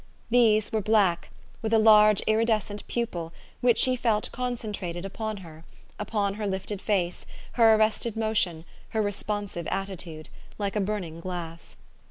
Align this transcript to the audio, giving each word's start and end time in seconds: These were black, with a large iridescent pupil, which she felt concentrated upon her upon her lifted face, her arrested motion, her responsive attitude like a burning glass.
These 0.31 0.71
were 0.71 0.81
black, 0.81 1.29
with 1.61 1.71
a 1.73 1.77
large 1.77 2.23
iridescent 2.25 2.87
pupil, 2.87 3.31
which 3.59 3.77
she 3.77 3.95
felt 3.95 4.31
concentrated 4.31 5.05
upon 5.05 5.37
her 5.45 5.63
upon 5.99 6.33
her 6.33 6.47
lifted 6.47 6.81
face, 6.81 7.23
her 7.51 7.75
arrested 7.75 8.17
motion, 8.17 8.65
her 8.89 9.01
responsive 9.03 9.67
attitude 9.67 10.27
like 10.57 10.75
a 10.75 10.81
burning 10.81 11.19
glass. 11.19 11.75